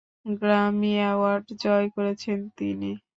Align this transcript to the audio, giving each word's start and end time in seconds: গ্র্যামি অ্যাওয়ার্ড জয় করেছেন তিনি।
গ্র্যামি 0.35 0.91
অ্যাওয়ার্ড 0.99 1.45
জয় 1.63 1.87
করেছেন 1.95 2.39
তিনি। 2.57 2.91